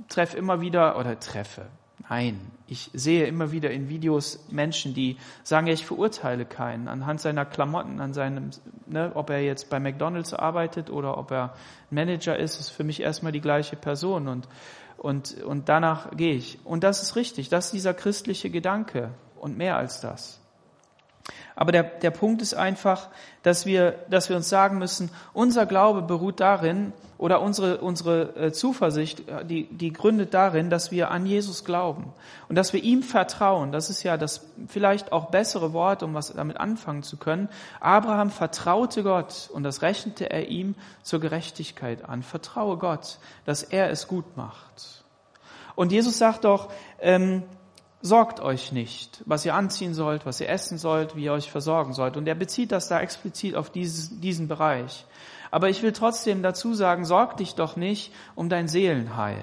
Treff 0.08 0.36
immer 0.36 0.60
wieder, 0.60 0.96
oder 1.00 1.18
treffe, 1.18 1.66
nein, 2.08 2.38
ich 2.68 2.90
sehe 2.94 3.26
immer 3.26 3.50
wieder 3.50 3.72
in 3.72 3.88
Videos 3.88 4.46
Menschen, 4.52 4.94
die 4.94 5.16
sagen, 5.42 5.66
ja, 5.66 5.72
ich 5.72 5.84
verurteile 5.84 6.44
keinen 6.44 6.86
anhand 6.86 7.20
seiner 7.20 7.44
Klamotten, 7.44 8.00
an 8.00 8.14
seinem, 8.14 8.50
ne, 8.86 9.10
ob 9.14 9.30
er 9.30 9.40
jetzt 9.40 9.68
bei 9.68 9.80
McDonalds 9.80 10.32
arbeitet 10.32 10.90
oder 10.90 11.18
ob 11.18 11.32
er 11.32 11.56
Manager 11.90 12.38
ist, 12.38 12.60
ist 12.60 12.68
für 12.68 12.84
mich 12.84 13.02
erstmal 13.02 13.32
die 13.32 13.40
gleiche 13.40 13.74
Person 13.74 14.28
und, 14.28 14.48
und, 14.96 15.42
und 15.42 15.68
danach 15.68 16.16
gehe 16.16 16.34
ich. 16.34 16.60
Und 16.64 16.84
das 16.84 17.02
ist 17.02 17.16
richtig, 17.16 17.48
das 17.48 17.64
ist 17.64 17.74
dieser 17.74 17.94
christliche 17.94 18.48
Gedanke 18.48 19.10
und 19.40 19.56
mehr 19.56 19.76
als 19.76 20.00
das. 20.00 20.40
Aber 21.56 21.72
der, 21.72 21.82
der 21.82 22.10
Punkt 22.10 22.40
ist 22.40 22.54
einfach, 22.54 23.08
dass 23.42 23.66
wir, 23.66 23.92
dass 24.08 24.28
wir 24.28 24.36
uns 24.36 24.48
sagen 24.48 24.78
müssen, 24.78 25.10
unser 25.32 25.66
Glaube 25.66 26.02
beruht 26.02 26.40
darin, 26.40 26.92
oder 27.18 27.42
unsere, 27.42 27.78
unsere 27.78 28.36
äh, 28.36 28.52
Zuversicht, 28.52 29.28
äh, 29.28 29.44
die, 29.44 29.64
die 29.64 29.92
gründet 29.92 30.32
darin, 30.34 30.70
dass 30.70 30.92
wir 30.92 31.10
an 31.10 31.26
Jesus 31.26 31.64
glauben 31.64 32.12
und 32.48 32.54
dass 32.54 32.72
wir 32.72 32.82
ihm 32.82 33.02
vertrauen. 33.02 33.72
Das 33.72 33.90
ist 33.90 34.04
ja 34.04 34.16
das 34.16 34.46
vielleicht 34.68 35.12
auch 35.12 35.26
bessere 35.26 35.72
Wort, 35.72 36.04
um 36.04 36.14
was 36.14 36.32
damit 36.32 36.58
anfangen 36.58 37.02
zu 37.02 37.16
können. 37.16 37.48
Abraham 37.80 38.30
vertraute 38.30 39.02
Gott 39.02 39.50
und 39.52 39.64
das 39.64 39.82
rechnete 39.82 40.30
er 40.30 40.48
ihm 40.48 40.76
zur 41.02 41.20
Gerechtigkeit 41.20 42.08
an. 42.08 42.22
Vertraue 42.22 42.78
Gott, 42.78 43.18
dass 43.44 43.64
er 43.64 43.90
es 43.90 44.06
gut 44.06 44.36
macht. 44.36 45.04
Und 45.74 45.92
Jesus 45.92 46.18
sagt 46.18 46.44
doch, 46.44 46.70
ähm, 47.00 47.42
sorgt 48.00 48.40
euch 48.40 48.72
nicht, 48.72 49.22
was 49.26 49.44
ihr 49.44 49.54
anziehen 49.54 49.94
sollt, 49.94 50.24
was 50.24 50.40
ihr 50.40 50.48
essen 50.48 50.78
sollt, 50.78 51.16
wie 51.16 51.24
ihr 51.24 51.32
euch 51.32 51.50
versorgen 51.50 51.92
sollt. 51.92 52.16
Und 52.16 52.28
er 52.28 52.34
bezieht 52.34 52.72
das 52.72 52.88
da 52.88 53.00
explizit 53.00 53.56
auf 53.56 53.70
dieses, 53.70 54.20
diesen 54.20 54.48
Bereich. 54.48 55.04
Aber 55.50 55.68
ich 55.68 55.82
will 55.82 55.92
trotzdem 55.92 56.42
dazu 56.42 56.74
sagen, 56.74 57.04
sorg 57.04 57.36
dich 57.38 57.54
doch 57.54 57.76
nicht 57.76 58.12
um 58.34 58.48
dein 58.48 58.68
Seelenheil, 58.68 59.42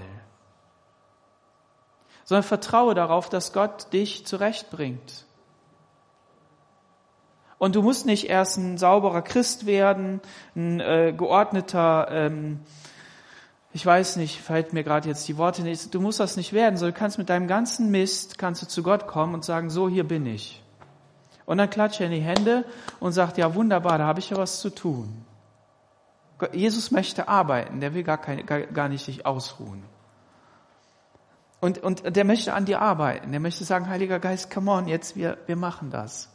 sondern 2.23 2.43
vertraue 2.43 2.93
darauf, 2.93 3.29
dass 3.29 3.53
Gott 3.53 3.91
dich 3.91 4.25
zurechtbringt. 4.25 5.25
Und 7.57 7.75
du 7.75 7.81
musst 7.81 8.05
nicht 8.05 8.29
erst 8.29 8.57
ein 8.57 8.77
sauberer 8.77 9.21
Christ 9.21 9.65
werden, 9.65 10.21
ein 10.55 10.79
äh, 10.79 11.13
geordneter, 11.17 12.07
ähm, 12.11 12.59
ich 13.75 13.85
weiß 13.85 14.15
nicht, 14.15 14.39
fällt 14.39 14.71
mir 14.71 14.85
gerade 14.85 15.09
jetzt 15.09 15.27
die 15.27 15.35
Worte 15.35 15.61
nicht, 15.61 15.93
du 15.93 15.99
musst 15.99 16.21
das 16.21 16.37
nicht 16.37 16.53
werden, 16.53 16.77
sondern 16.77 16.93
du 16.93 16.99
kannst 16.99 17.17
mit 17.17 17.27
deinem 17.27 17.45
ganzen 17.45 17.91
Mist, 17.91 18.37
kannst 18.37 18.61
du 18.61 18.67
zu 18.67 18.83
Gott 18.83 19.05
kommen 19.05 19.33
und 19.33 19.43
sagen, 19.43 19.69
so, 19.69 19.89
hier 19.89 20.05
bin 20.05 20.25
ich. 20.25 20.63
Und 21.45 21.57
dann 21.57 21.69
klatscht 21.69 21.99
er 21.99 22.05
in 22.05 22.13
die 22.13 22.21
Hände 22.21 22.63
und 23.01 23.11
sagt, 23.11 23.37
ja 23.37 23.53
wunderbar, 23.53 23.97
da 23.97 24.05
habe 24.05 24.21
ich 24.21 24.29
ja 24.29 24.37
was 24.37 24.61
zu 24.61 24.69
tun. 24.69 25.25
Jesus 26.53 26.91
möchte 26.91 27.27
arbeiten, 27.27 27.81
der 27.81 27.93
will 27.93 28.03
gar, 28.03 28.17
keine, 28.17 28.45
gar, 28.45 28.87
nicht 28.87 29.03
sich 29.03 29.25
ausruhen. 29.25 29.83
Und, 31.59 31.79
und 31.79 32.15
der 32.15 32.23
möchte 32.23 32.53
an 32.53 32.63
dir 32.63 32.79
arbeiten. 32.79 33.31
Der 33.31 33.41
möchte 33.41 33.65
sagen, 33.65 33.89
Heiliger 33.89 34.19
Geist, 34.19 34.49
come 34.49 34.71
on, 34.71 34.87
jetzt 34.87 35.17
wir, 35.17 35.37
wir 35.47 35.57
machen 35.57 35.91
das. 35.91 36.29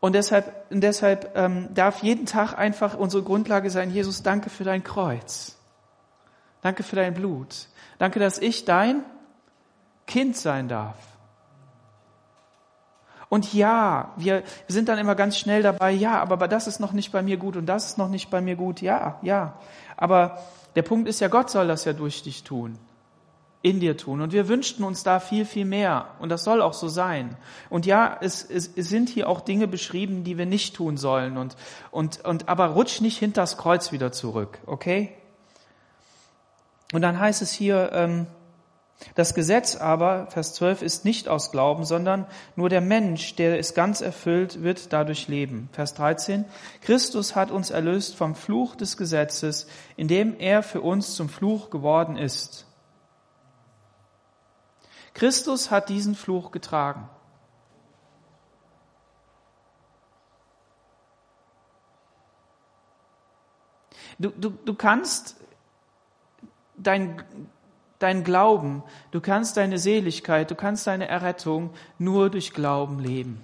Und 0.00 0.16
deshalb, 0.16 0.66
und 0.68 0.80
deshalb 0.80 1.36
ähm, 1.36 1.68
darf 1.72 2.02
jeden 2.02 2.26
Tag 2.26 2.58
einfach 2.58 2.96
unsere 2.96 3.22
Grundlage 3.22 3.70
sein, 3.70 3.92
Jesus, 3.92 4.24
danke 4.24 4.50
für 4.50 4.64
dein 4.64 4.82
Kreuz. 4.82 5.61
Danke 6.62 6.82
für 6.82 6.96
dein 6.96 7.12
Blut. 7.12 7.68
Danke, 7.98 8.18
dass 8.18 8.38
ich 8.38 8.64
dein 8.64 9.04
Kind 10.06 10.36
sein 10.36 10.68
darf. 10.68 10.96
Und 13.28 13.54
ja, 13.54 14.12
wir 14.18 14.42
sind 14.68 14.90
dann 14.90 14.98
immer 14.98 15.14
ganz 15.14 15.38
schnell 15.38 15.62
dabei, 15.62 15.90
ja, 15.90 16.20
aber, 16.20 16.48
das 16.48 16.66
ist 16.66 16.80
noch 16.80 16.92
nicht 16.92 17.12
bei 17.12 17.22
mir 17.22 17.38
gut 17.38 17.56
und 17.56 17.64
das 17.64 17.86
ist 17.86 17.98
noch 17.98 18.10
nicht 18.10 18.28
bei 18.30 18.42
mir 18.42 18.56
gut. 18.56 18.82
Ja, 18.82 19.18
ja. 19.22 19.58
Aber 19.96 20.38
der 20.76 20.82
Punkt 20.82 21.08
ist 21.08 21.20
ja, 21.20 21.28
Gott 21.28 21.48
soll 21.48 21.66
das 21.66 21.86
ja 21.86 21.94
durch 21.94 22.22
dich 22.22 22.44
tun, 22.44 22.78
in 23.62 23.80
dir 23.80 23.96
tun. 23.96 24.20
Und 24.20 24.32
wir 24.32 24.48
wünschten 24.48 24.84
uns 24.84 25.02
da 25.02 25.18
viel, 25.18 25.46
viel 25.46 25.64
mehr. 25.64 26.08
Und 26.18 26.28
das 26.28 26.44
soll 26.44 26.60
auch 26.60 26.74
so 26.74 26.88
sein. 26.88 27.34
Und 27.70 27.86
ja, 27.86 28.18
es, 28.20 28.44
es, 28.44 28.70
es 28.76 28.90
sind 28.90 29.08
hier 29.08 29.30
auch 29.30 29.40
Dinge 29.40 29.66
beschrieben, 29.66 30.24
die 30.24 30.36
wir 30.36 30.46
nicht 30.46 30.76
tun 30.76 30.98
sollen. 30.98 31.38
Und, 31.38 31.56
und, 31.90 32.22
und, 32.26 32.50
aber 32.50 32.66
rutsch 32.66 33.00
nicht 33.00 33.16
hinters 33.16 33.56
Kreuz 33.56 33.92
wieder 33.92 34.12
zurück, 34.12 34.58
okay? 34.66 35.16
Und 36.92 37.02
dann 37.02 37.18
heißt 37.18 37.42
es 37.42 37.50
hier, 37.52 37.90
ähm, 37.92 38.26
das 39.14 39.34
Gesetz 39.34 39.76
aber, 39.76 40.28
Vers 40.28 40.54
12, 40.54 40.82
ist 40.82 41.04
nicht 41.04 41.28
aus 41.28 41.50
Glauben, 41.50 41.84
sondern 41.84 42.26
nur 42.54 42.68
der 42.68 42.80
Mensch, 42.80 43.34
der 43.34 43.58
es 43.58 43.74
ganz 43.74 44.00
erfüllt, 44.00 44.62
wird 44.62 44.92
dadurch 44.92 45.28
leben. 45.28 45.68
Vers 45.72 45.94
13, 45.94 46.44
Christus 46.82 47.34
hat 47.34 47.50
uns 47.50 47.70
erlöst 47.70 48.14
vom 48.14 48.34
Fluch 48.34 48.76
des 48.76 48.96
Gesetzes, 48.96 49.66
indem 49.96 50.38
er 50.38 50.62
für 50.62 50.80
uns 50.80 51.14
zum 51.14 51.28
Fluch 51.28 51.70
geworden 51.70 52.16
ist. 52.16 52.66
Christus 55.14 55.70
hat 55.70 55.88
diesen 55.88 56.14
Fluch 56.14 56.52
getragen. 56.52 57.08
Du, 64.18 64.30
du, 64.30 64.50
du 64.50 64.74
kannst 64.74 65.36
dein 66.82 67.22
dein 68.02 68.24
Glauben, 68.24 68.82
du 69.12 69.20
kannst 69.20 69.56
deine 69.56 69.78
Seligkeit, 69.78 70.50
du 70.50 70.54
kannst 70.54 70.86
deine 70.86 71.08
Errettung 71.08 71.70
nur 71.98 72.30
durch 72.30 72.52
Glauben 72.52 72.98
leben. 72.98 73.40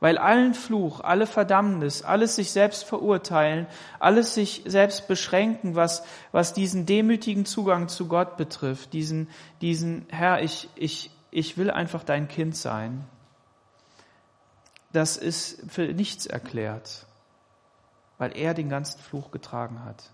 Weil 0.00 0.18
allen 0.18 0.54
Fluch, 0.54 1.00
alle 1.00 1.26
Verdammnis, 1.26 2.02
alles 2.02 2.36
sich 2.36 2.52
selbst 2.52 2.84
verurteilen, 2.84 3.66
alles 3.98 4.34
sich 4.34 4.62
selbst 4.64 5.08
beschränken, 5.08 5.74
was, 5.74 6.04
was 6.30 6.52
diesen 6.52 6.86
demütigen 6.86 7.46
Zugang 7.46 7.88
zu 7.88 8.06
Gott 8.06 8.36
betrifft, 8.36 8.92
diesen, 8.92 9.28
diesen, 9.60 10.06
Herr, 10.08 10.42
ich, 10.42 10.68
ich, 10.76 11.10
ich 11.30 11.58
will 11.58 11.70
einfach 11.70 12.04
dein 12.04 12.28
Kind 12.28 12.56
sein, 12.56 13.04
das 14.92 15.16
ist 15.16 15.64
für 15.68 15.92
nichts 15.92 16.26
erklärt, 16.26 17.06
weil 18.18 18.36
er 18.36 18.54
den 18.54 18.68
ganzen 18.68 19.00
Fluch 19.00 19.30
getragen 19.30 19.84
hat. 19.84 20.10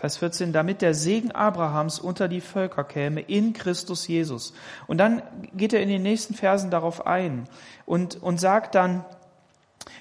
Vers 0.00 0.16
14, 0.16 0.54
damit 0.54 0.80
der 0.80 0.94
Segen 0.94 1.30
Abrahams 1.30 1.98
unter 1.98 2.26
die 2.26 2.40
Völker 2.40 2.84
käme 2.84 3.20
in 3.20 3.52
Christus 3.52 4.08
Jesus. 4.08 4.54
Und 4.86 4.96
dann 4.96 5.22
geht 5.52 5.74
er 5.74 5.82
in 5.82 5.90
den 5.90 6.00
nächsten 6.00 6.32
Versen 6.32 6.70
darauf 6.70 7.06
ein 7.06 7.46
und, 7.84 8.22
und 8.22 8.40
sagt 8.40 8.74
dann, 8.74 9.04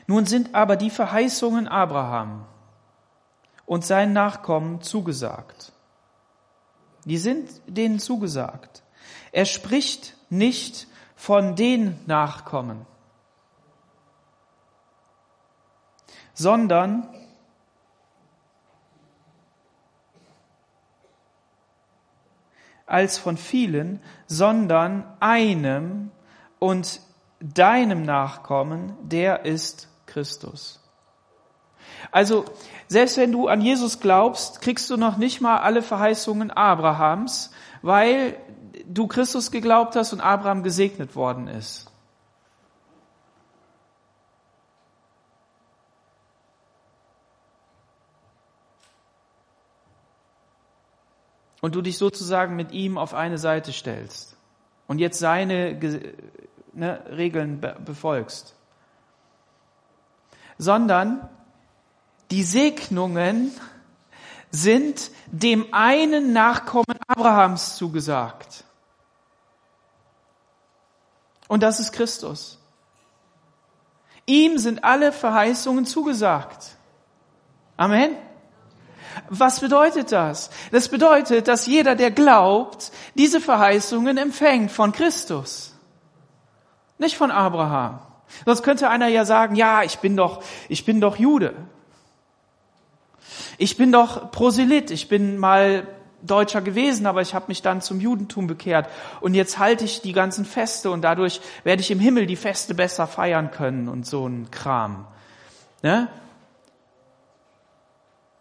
nun 0.08 0.26
sind 0.26 0.56
aber 0.56 0.78
die 0.78 0.90
Verheißungen 0.90 1.68
Abraham 1.68 2.46
und 3.66 3.84
seinen 3.84 4.14
Nachkommen 4.14 4.82
zugesagt. 4.82 5.74
Die 7.04 7.18
sind 7.18 7.50
denen 7.68 8.00
zugesagt. 8.00 8.84
Er 9.34 9.44
spricht 9.44 10.16
nicht 10.30 10.88
von 11.18 11.58
den 11.58 12.00
Nachkommen, 12.06 12.86
sondern 16.34 17.10
als 22.90 23.18
von 23.18 23.38
vielen, 23.38 24.02
sondern 24.28 25.06
einem 25.20 26.12
und 26.60 27.02
deinem 27.40 28.04
Nachkommen, 28.04 28.94
der 29.02 29.46
ist 29.46 29.88
Christus. 30.06 30.80
Also, 32.12 32.46
selbst 32.88 33.18
wenn 33.18 33.32
du 33.32 33.48
an 33.48 33.62
Jesus 33.62 34.00
glaubst, 34.00 34.62
kriegst 34.62 34.90
du 34.90 34.98
noch 34.98 35.18
nicht 35.18 35.42
mal 35.42 35.58
alle 35.58 35.82
Verheißungen 35.82 36.52
Abrahams, 36.52 37.52
weil 37.82 38.38
du 38.86 39.08
Christus 39.08 39.52
geglaubt 39.52 39.96
hast 39.96 40.14
und 40.14 40.22
Abraham 40.22 40.64
gesegnet 40.64 41.16
worden 41.16 41.48
ist. 41.48 41.92
Und 51.62 51.76
du 51.76 51.82
dich 51.82 51.98
sozusagen 51.98 52.56
mit 52.56 52.72
ihm 52.72 52.98
auf 52.98 53.14
eine 53.14 53.38
Seite 53.38 53.74
stellst 53.74 54.38
und 54.88 55.00
jetzt 55.00 55.20
seine 55.20 55.80
ne, 56.74 57.04
Regeln 57.10 57.62
befolgst, 57.86 58.56
sondern 60.58 61.30
die 62.32 62.44
Segnungen 62.44 63.52
sind 64.52 65.12
dem 65.28 65.74
einen 65.74 66.34
Nachkommen 66.34 66.98
Abrahams 67.08 67.76
zugesagt. 67.76 68.64
Und 71.48 71.64
das 71.64 71.80
ist 71.80 71.92
Christus. 71.92 72.60
Ihm 74.26 74.60
sind 74.60 74.84
alle 74.84 75.12
Verheißungen 75.12 75.86
zugesagt. 75.86 76.78
Amen. 77.78 78.16
Was 79.30 79.60
bedeutet 79.60 80.12
das? 80.12 80.50
Das 80.72 80.90
bedeutet, 80.90 81.48
dass 81.48 81.66
jeder, 81.66 81.96
der 81.96 82.12
glaubt, 82.12 82.92
diese 83.16 83.42
Verheißungen 83.42 84.18
empfängt 84.18 84.72
von 84.72 84.92
Christus. 84.92 85.76
Nicht 86.98 87.18
von 87.18 87.32
Abraham. 87.32 88.00
Sonst 88.46 88.64
könnte 88.64 88.90
einer 88.90 89.08
ja 89.08 89.26
sagen, 89.26 89.56
ja, 89.56 89.84
ich 89.84 90.00
bin 90.00 90.16
doch, 90.16 90.44
ich 90.68 90.86
bin 90.86 91.02
doch 91.02 91.18
Jude. 91.18 91.54
Ich 93.58 93.78
bin 93.78 93.92
doch 93.92 94.32
Proselyt. 94.32 94.92
Ich 94.92 95.10
bin 95.10 95.38
mal 95.38 95.88
Deutscher 96.22 96.62
gewesen, 96.62 97.06
aber 97.06 97.22
ich 97.22 97.34
habe 97.34 97.46
mich 97.48 97.62
dann 97.62 97.82
zum 97.82 98.00
Judentum 98.00 98.48
bekehrt. 98.48 98.90
Und 99.22 99.34
jetzt 99.34 99.58
halte 99.58 99.86
ich 99.86 100.02
die 100.02 100.14
ganzen 100.14 100.46
Feste 100.46 100.92
und 100.92 101.02
dadurch 101.02 101.42
werde 101.64 101.82
ich 101.82 101.92
im 101.92 102.00
Himmel 102.00 102.26
die 102.26 102.36
Feste 102.36 102.74
besser 102.74 103.08
feiern 103.08 103.52
können 103.52 103.88
und 103.88 104.06
so 104.06 104.28
ein 104.28 104.52
Kram. 104.52 105.06
Ne? 105.82 106.10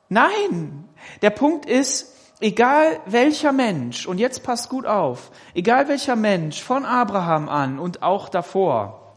Nein, 0.08 0.88
der 1.22 1.30
Punkt 1.30 1.66
ist, 1.66 2.14
egal 2.40 3.00
welcher 3.06 3.52
Mensch, 3.52 4.06
und 4.06 4.18
jetzt 4.18 4.42
passt 4.42 4.68
gut 4.68 4.86
auf, 4.86 5.30
egal 5.54 5.88
welcher 5.88 6.16
Mensch 6.16 6.62
von 6.62 6.84
Abraham 6.84 7.48
an 7.48 7.78
und 7.78 8.02
auch 8.02 8.28
davor, 8.28 9.14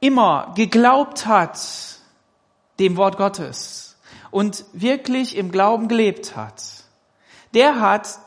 immer 0.00 0.52
geglaubt 0.54 1.26
hat 1.26 1.58
dem 2.78 2.96
Wort 2.96 3.16
Gottes 3.16 3.96
und 4.30 4.64
wirklich 4.72 5.36
im 5.36 5.50
Glauben 5.50 5.88
gelebt 5.88 6.36
hat, 6.36 6.62
der 7.54 7.80
hat 7.80 8.18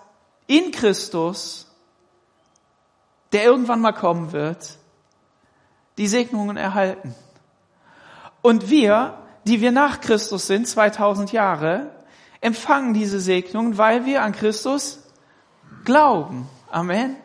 in 0.48 0.72
Christus, 0.72 1.68
der 3.32 3.44
irgendwann 3.44 3.80
mal 3.80 3.94
kommen 3.94 4.32
wird, 4.32 4.78
die 5.98 6.08
Segnungen 6.08 6.58
erhalten. 6.58 7.16
Und 8.42 8.70
wir, 8.70 9.21
die 9.46 9.62
wir 9.62 9.72
nach 9.72 10.02
Christus 10.02 10.48
sind, 10.48 10.68
2000 10.68 11.32
Jahre, 11.32 11.92
empfangen 12.42 12.94
diese 12.94 13.20
Segnungen, 13.20 13.78
weil 13.78 14.06
wir 14.06 14.24
an 14.24 14.32
Christus 14.32 15.00
glauben. 15.86 16.48
Amen. 16.70 17.16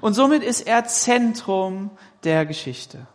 Und 0.00 0.14
somit 0.14 0.42
ist 0.42 0.62
er 0.62 0.84
Zentrum 0.84 1.90
der 2.24 2.46
Geschichte. 2.46 3.06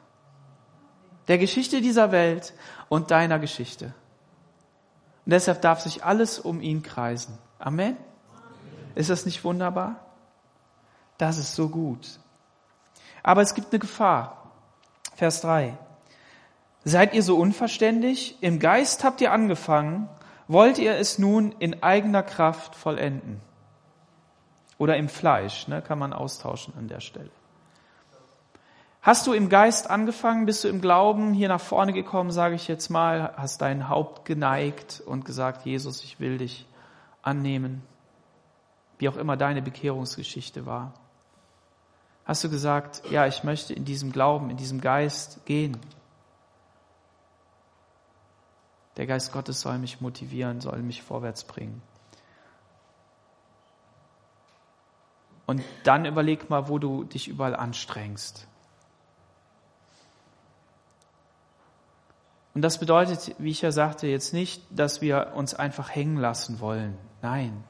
Der 1.28 1.38
Geschichte 1.38 1.82
dieser 1.82 2.12
Welt 2.12 2.54
und 2.90 3.12
deiner 3.12 3.40
Geschichte. 3.40 3.94
Und 5.26 5.32
deshalb 5.32 5.62
darf 5.62 5.82
sich 5.82 6.04
alles 6.04 6.40
um 6.40 6.62
ihn 6.62 6.84
kreisen. 6.84 7.38
Amen. 7.60 7.98
Ist 8.96 9.10
das 9.10 9.26
nicht 9.26 9.44
wunderbar? 9.44 9.98
Das 11.18 11.38
ist 11.38 11.56
so 11.56 11.70
gut. 11.70 12.20
Aber 13.24 13.42
es 13.42 13.54
gibt 13.54 13.74
eine 13.74 13.80
Gefahr. 13.80 14.52
Vers 15.16 15.42
3. 15.42 15.78
Seid 16.88 17.14
ihr 17.14 17.22
so 17.22 17.38
unverständig? 17.38 18.38
Im 18.40 18.60
Geist 18.60 19.04
habt 19.04 19.20
ihr 19.20 19.34
angefangen, 19.34 20.08
wollt 20.48 20.78
ihr 20.78 20.96
es 20.96 21.20
nun 21.20 21.54
in 21.60 21.84
eigener 21.84 22.24
Kraft 22.24 22.76
vollenden? 22.76 23.42
Oder 24.78 24.96
im 24.96 25.10
Fleisch, 25.10 25.68
ne, 25.68 25.82
kann 25.82 26.00
man 26.00 26.14
austauschen 26.14 26.74
an 26.78 26.88
der 26.88 27.02
Stelle. 27.02 27.32
Hast 29.02 29.28
du 29.28 29.34
im 29.34 29.50
Geist 29.50 29.90
angefangen, 29.90 30.46
bist 30.46 30.64
du 30.64 30.70
im 30.70 30.80
Glauben 30.80 31.34
hier 31.34 31.50
nach 31.50 31.60
vorne 31.60 31.92
gekommen, 31.92 32.32
sage 32.32 32.56
ich 32.56 32.70
jetzt 32.70 32.90
mal, 32.90 33.34
hast 33.36 33.62
dein 33.62 33.90
Haupt 33.90 34.24
geneigt 34.24 35.04
und 35.06 35.26
gesagt, 35.26 35.66
Jesus, 35.66 36.04
ich 36.04 36.20
will 36.22 36.38
dich 36.38 36.66
annehmen 37.22 37.84
wie 39.00 39.10
auch 39.10 39.18
immer 39.18 39.38
deine 39.38 39.62
Bekehrungsgeschichte 39.62 40.66
war. 40.66 40.94
Hast 42.26 42.44
du 42.44 42.50
gesagt, 42.50 43.04
ja, 43.10 43.28
ich 43.28 43.44
möchte 43.44 43.74
in 43.74 43.86
diesem 43.86 44.12
Glauben, 44.12 44.50
in 44.50 44.58
diesem 44.58 44.82
Geist 44.82 45.46
gehen. 45.46 45.78
Der 48.98 49.08
Geist 49.08 49.32
Gottes 49.32 49.62
soll 49.62 49.78
mich 49.78 50.02
motivieren, 50.02 50.60
soll 50.60 50.82
mich 50.82 51.04
vorwärts 51.04 51.44
bringen. 51.44 51.82
Und 55.46 55.64
dann 55.84 56.06
überleg 56.06 56.50
mal, 56.50 56.68
wo 56.68 56.78
du 56.78 57.06
dich 57.06 57.28
überall 57.28 57.56
anstrengst. 57.56 58.48
Und 62.54 62.64
das 62.64 62.80
bedeutet, 62.80 63.36
wie 63.38 63.52
ich 63.52 63.62
ja 63.62 63.72
sagte, 63.72 64.08
jetzt 64.08 64.34
nicht, 64.34 64.64
dass 64.72 65.00
wir 65.00 65.34
uns 65.36 65.54
einfach 65.54 65.94
hängen 65.94 66.18
lassen 66.18 66.60
wollen. 66.60 66.98
Nein 67.22 67.64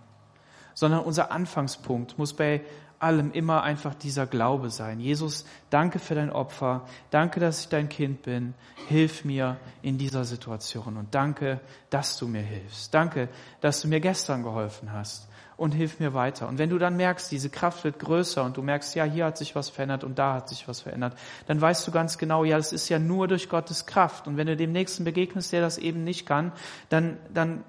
sondern 0.77 1.05
unser 1.05 1.31
Anfangspunkt 1.31 2.19
muss 2.19 2.35
bei 2.35 2.61
allem 2.99 3.31
immer 3.31 3.63
einfach 3.63 3.93
dieser 3.93 4.25
Glaube 4.25 4.69
sein. 4.69 4.99
Jesus, 4.99 5.45
danke 5.69 5.99
für 5.99 6.15
dein 6.15 6.31
Opfer. 6.31 6.85
Danke, 7.11 7.39
dass 7.39 7.61
ich 7.61 7.69
dein 7.69 7.89
Kind 7.89 8.23
bin. 8.23 8.53
Hilf 8.87 9.23
mir 9.23 9.57
in 9.81 9.97
dieser 9.97 10.25
Situation. 10.25 10.97
Und 10.97 11.13
danke, 11.13 11.59
dass 11.89 12.17
du 12.17 12.27
mir 12.27 12.41
hilfst. 12.41 12.93
Danke, 12.93 13.29
dass 13.61 13.81
du 13.81 13.87
mir 13.87 13.99
gestern 13.99 14.43
geholfen 14.43 14.91
hast. 14.91 15.27
Und 15.57 15.71
hilf 15.71 15.99
mir 15.99 16.13
weiter. 16.13 16.47
Und 16.47 16.59
wenn 16.59 16.69
du 16.69 16.77
dann 16.77 16.97
merkst, 16.97 17.31
diese 17.31 17.49
Kraft 17.49 17.83
wird 17.83 17.97
größer 17.97 18.43
und 18.43 18.57
du 18.57 18.61
merkst, 18.61 18.93
ja, 18.95 19.05
hier 19.05 19.25
hat 19.25 19.37
sich 19.37 19.55
was 19.55 19.69
verändert 19.69 20.03
und 20.03 20.19
da 20.19 20.35
hat 20.35 20.49
sich 20.49 20.67
was 20.67 20.81
verändert, 20.81 21.17
dann 21.47 21.59
weißt 21.59 21.87
du 21.87 21.91
ganz 21.91 22.19
genau, 22.19 22.43
ja, 22.43 22.57
das 22.57 22.73
ist 22.73 22.89
ja 22.89 22.99
nur 22.99 23.27
durch 23.27 23.49
Gottes 23.49 23.87
Kraft. 23.87 24.27
Und 24.27 24.37
wenn 24.37 24.45
du 24.45 24.55
dem 24.55 24.71
Nächsten 24.71 25.03
begegnest, 25.03 25.51
der 25.51 25.61
das 25.61 25.79
eben 25.79 26.03
nicht 26.03 26.27
kann, 26.27 26.51
dann, 26.89 27.17
dann 27.33 27.63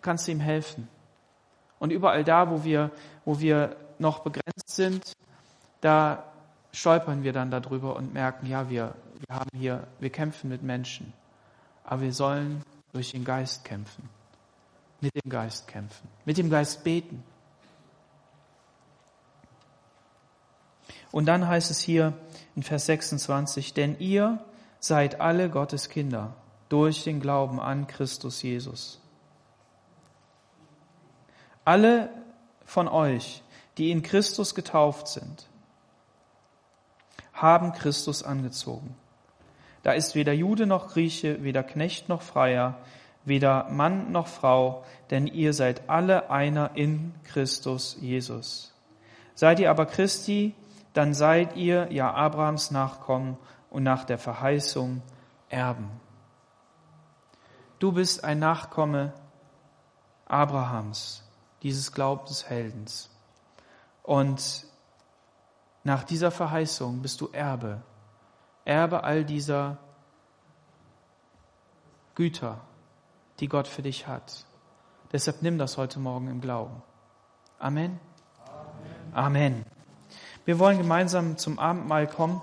kannst 0.00 0.26
du 0.26 0.32
ihm 0.32 0.40
helfen. 0.40 0.88
Und 1.78 1.90
überall 1.90 2.24
da, 2.24 2.50
wo 2.50 2.64
wir, 2.64 2.90
wo 3.24 3.40
wir 3.40 3.76
noch 4.00 4.20
begrenzt 4.20 4.70
sind, 4.70 5.12
da 5.80 6.24
stolpern 6.72 7.22
wir 7.22 7.32
dann 7.32 7.50
darüber 7.50 7.96
und 7.96 8.12
merken, 8.12 8.46
ja, 8.46 8.68
wir, 8.68 8.94
wir 9.26 9.36
haben 9.36 9.50
hier, 9.54 9.86
wir 9.98 10.10
kämpfen 10.10 10.48
mit 10.48 10.62
Menschen. 10.62 11.12
Aber 11.84 12.02
wir 12.02 12.12
sollen 12.12 12.62
durch 12.92 13.12
den 13.12 13.24
Geist 13.24 13.64
kämpfen. 13.64 14.08
Mit 15.00 15.14
dem 15.14 15.30
Geist 15.30 15.68
kämpfen. 15.68 16.08
Mit 16.24 16.38
dem 16.38 16.50
Geist 16.50 16.84
beten. 16.84 17.22
Und 21.10 21.26
dann 21.26 21.48
heißt 21.48 21.70
es 21.70 21.80
hier 21.80 22.12
in 22.54 22.62
Vers 22.62 22.86
26, 22.86 23.74
denn 23.74 23.98
ihr 23.98 24.44
seid 24.80 25.20
alle 25.20 25.48
Gottes 25.48 25.88
Kinder 25.88 26.34
durch 26.68 27.04
den 27.04 27.20
Glauben 27.20 27.60
an 27.60 27.86
Christus 27.86 28.42
Jesus. 28.42 29.00
Alle 31.64 32.10
von 32.64 32.88
euch, 32.88 33.42
die 33.78 33.90
in 33.90 34.02
Christus 34.02 34.54
getauft 34.54 35.08
sind, 35.08 35.48
haben 37.32 37.72
Christus 37.72 38.22
angezogen. 38.22 38.96
Da 39.82 39.92
ist 39.92 40.14
weder 40.14 40.32
Jude 40.32 40.66
noch 40.66 40.88
Grieche, 40.88 41.42
weder 41.42 41.62
Knecht 41.62 42.08
noch 42.08 42.22
Freier, 42.22 42.78
weder 43.24 43.68
Mann 43.70 44.10
noch 44.10 44.26
Frau, 44.26 44.84
denn 45.10 45.26
ihr 45.26 45.52
seid 45.52 45.88
alle 45.88 46.30
einer 46.30 46.72
in 46.74 47.14
Christus 47.24 47.96
Jesus. 48.00 48.74
Seid 49.34 49.60
ihr 49.60 49.70
aber 49.70 49.86
Christi, 49.86 50.54
dann 50.94 51.14
seid 51.14 51.56
ihr 51.56 51.92
ja 51.92 52.12
Abrahams 52.12 52.70
Nachkommen 52.70 53.36
und 53.70 53.84
nach 53.84 54.04
der 54.04 54.18
Verheißung 54.18 55.02
Erben. 55.48 55.88
Du 57.78 57.92
bist 57.92 58.24
ein 58.24 58.40
Nachkomme 58.40 59.12
Abrahams 60.26 61.22
dieses 61.62 61.92
Glaubensheldens. 61.92 63.10
Und 64.08 64.64
nach 65.84 66.02
dieser 66.02 66.30
Verheißung 66.30 67.02
bist 67.02 67.20
du 67.20 67.28
Erbe, 67.30 67.82
Erbe 68.64 69.04
all 69.04 69.22
dieser 69.22 69.76
Güter, 72.14 72.58
die 73.38 73.48
Gott 73.48 73.68
für 73.68 73.82
dich 73.82 74.06
hat. 74.06 74.46
Deshalb 75.12 75.42
nimm 75.42 75.58
das 75.58 75.76
heute 75.76 75.98
Morgen 75.98 76.28
im 76.28 76.40
Glauben. 76.40 76.82
Amen. 77.58 78.00
Amen. 79.12 79.12
Amen. 79.12 79.64
Wir 80.46 80.58
wollen 80.58 80.78
gemeinsam 80.78 81.36
zum 81.36 81.58
Abendmahl 81.58 82.06
kommen. 82.06 82.40